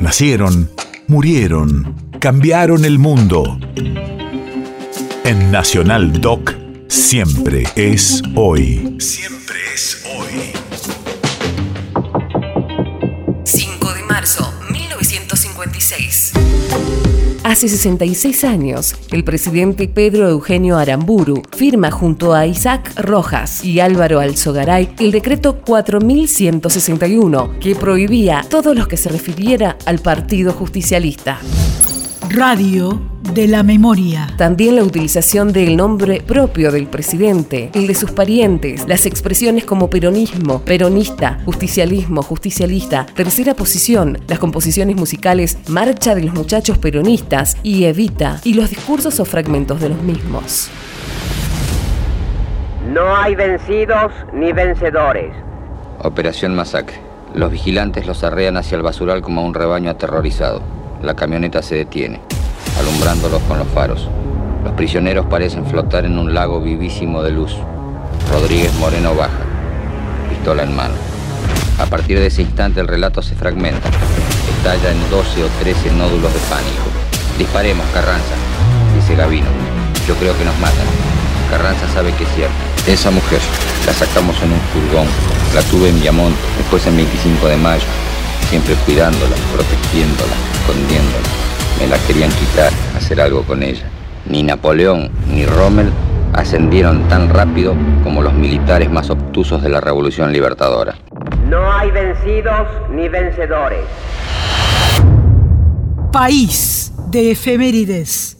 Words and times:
Nacieron, 0.00 0.70
murieron, 1.08 1.94
cambiaron 2.20 2.86
el 2.86 2.98
mundo. 2.98 3.58
En 5.24 5.50
Nacional 5.50 6.22
Doc, 6.22 6.54
siempre 6.88 7.64
es 7.76 8.22
hoy. 8.34 8.96
Siempre 8.98 9.58
es 9.74 10.02
hoy. 10.16 10.52
5 13.44 13.92
de 13.92 14.02
marzo, 14.04 14.50
1956. 14.70 17.09
Hace 17.42 17.68
66 17.68 18.44
años, 18.44 18.94
el 19.12 19.24
presidente 19.24 19.88
Pedro 19.88 20.28
Eugenio 20.28 20.76
Aramburu 20.76 21.42
firma 21.56 21.90
junto 21.90 22.34
a 22.34 22.46
Isaac 22.46 22.92
Rojas 22.96 23.64
y 23.64 23.80
Álvaro 23.80 24.20
Alzogaray 24.20 24.94
el 24.98 25.10
decreto 25.10 25.56
4161 25.62 27.58
que 27.58 27.74
prohibía 27.74 28.44
todo 28.48 28.74
lo 28.74 28.86
que 28.86 28.98
se 28.98 29.08
refiriera 29.08 29.78
al 29.86 30.00
Partido 30.00 30.52
Justicialista. 30.52 31.38
Radio 32.32 33.02
de 33.34 33.48
la 33.48 33.64
memoria. 33.64 34.28
También 34.38 34.76
la 34.76 34.84
utilización 34.84 35.52
del 35.52 35.76
nombre 35.76 36.22
propio 36.24 36.70
del 36.70 36.86
presidente, 36.86 37.72
el 37.74 37.88
de 37.88 37.94
sus 37.96 38.12
parientes, 38.12 38.86
las 38.86 39.04
expresiones 39.04 39.64
como 39.64 39.90
peronismo, 39.90 40.60
peronista, 40.60 41.40
justicialismo, 41.44 42.22
justicialista, 42.22 43.04
tercera 43.04 43.54
posición, 43.54 44.16
las 44.28 44.38
composiciones 44.38 44.94
musicales 44.94 45.58
Marcha 45.68 46.14
de 46.14 46.22
los 46.22 46.32
Muchachos 46.32 46.78
Peronistas 46.78 47.56
y 47.64 47.86
Evita, 47.86 48.40
y 48.44 48.54
los 48.54 48.70
discursos 48.70 49.18
o 49.18 49.24
fragmentos 49.24 49.80
de 49.80 49.88
los 49.88 50.00
mismos. 50.00 50.70
No 52.92 53.12
hay 53.16 53.34
vencidos 53.34 54.12
ni 54.32 54.52
vencedores. 54.52 55.32
Operación 55.98 56.54
Masacre. 56.54 57.00
Los 57.34 57.50
vigilantes 57.50 58.06
los 58.06 58.22
arrean 58.22 58.56
hacia 58.56 58.76
el 58.76 58.82
basural 58.82 59.20
como 59.20 59.40
a 59.40 59.44
un 59.44 59.54
rebaño 59.54 59.90
aterrorizado. 59.90 60.79
La 61.02 61.14
camioneta 61.14 61.62
se 61.62 61.76
detiene, 61.76 62.20
alumbrándolos 62.78 63.40
con 63.44 63.58
los 63.58 63.68
faros. 63.68 64.06
Los 64.62 64.74
prisioneros 64.74 65.24
parecen 65.26 65.64
flotar 65.64 66.04
en 66.04 66.18
un 66.18 66.34
lago 66.34 66.60
vivísimo 66.60 67.22
de 67.22 67.30
luz. 67.30 67.56
Rodríguez 68.30 68.74
Moreno 68.74 69.14
baja, 69.14 69.40
pistola 70.28 70.62
en 70.62 70.76
mano. 70.76 70.94
A 71.78 71.86
partir 71.86 72.18
de 72.18 72.26
ese 72.26 72.42
instante 72.42 72.80
el 72.80 72.86
relato 72.86 73.22
se 73.22 73.34
fragmenta. 73.34 73.88
Estalla 74.58 74.90
en 74.90 75.10
12 75.10 75.44
o 75.44 75.48
13 75.60 75.90
nódulos 75.92 76.34
de 76.34 76.40
pánico. 76.50 76.84
Disparemos, 77.38 77.86
Carranza, 77.94 78.34
dice 78.94 79.16
Gavino. 79.16 79.48
Yo 80.06 80.14
creo 80.16 80.36
que 80.36 80.44
nos 80.44 80.58
matan. 80.58 80.84
Carranza 81.50 81.88
sabe 81.94 82.12
que 82.12 82.24
es 82.24 82.30
cierto. 82.34 82.54
Esa 82.86 83.10
mujer 83.10 83.40
la 83.86 83.94
sacamos 83.94 84.36
en 84.42 84.52
un 84.52 84.60
furgón. 84.72 85.06
La 85.54 85.62
tuve 85.62 85.88
en 85.88 85.98
Viamonte, 85.98 86.38
después 86.58 86.86
en 86.86 86.96
25 86.96 87.46
de 87.48 87.56
mayo. 87.56 87.86
Siempre 88.50 88.74
cuidándola, 88.84 89.36
protegiéndola, 89.52 90.32
escondiéndola. 90.54 91.28
Me 91.78 91.86
la 91.86 91.96
querían 92.04 92.32
quitar, 92.32 92.72
hacer 92.96 93.20
algo 93.20 93.44
con 93.44 93.62
ella. 93.62 93.84
Ni 94.26 94.42
Napoleón 94.42 95.08
ni 95.32 95.46
Rommel 95.46 95.92
ascendieron 96.32 97.08
tan 97.08 97.28
rápido 97.28 97.76
como 98.02 98.22
los 98.22 98.34
militares 98.34 98.90
más 98.90 99.08
obtusos 99.08 99.62
de 99.62 99.68
la 99.68 99.80
Revolución 99.80 100.32
Libertadora. 100.32 100.96
No 101.48 101.72
hay 101.72 101.92
vencidos 101.92 102.66
ni 102.90 103.08
vencedores. 103.08 103.84
País 106.10 106.92
de 107.06 107.30
efemérides. 107.30 108.39